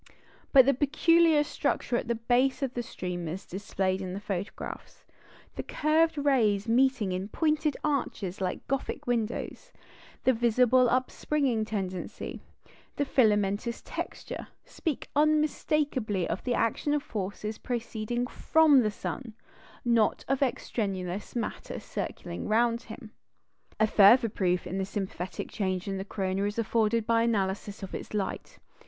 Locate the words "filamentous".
13.05-13.83